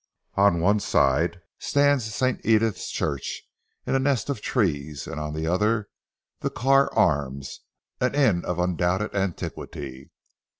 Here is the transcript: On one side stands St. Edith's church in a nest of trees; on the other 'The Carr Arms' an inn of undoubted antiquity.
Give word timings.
On 0.33 0.59
one 0.61 0.79
side 0.79 1.41
stands 1.59 2.11
St. 2.11 2.43
Edith's 2.43 2.89
church 2.89 3.43
in 3.85 3.93
a 3.93 3.99
nest 3.99 4.31
of 4.31 4.41
trees; 4.41 5.07
on 5.07 5.35
the 5.35 5.45
other 5.45 5.89
'The 6.39 6.49
Carr 6.49 6.91
Arms' 6.95 7.59
an 7.99 8.15
inn 8.15 8.43
of 8.43 8.57
undoubted 8.57 9.13
antiquity. 9.13 10.09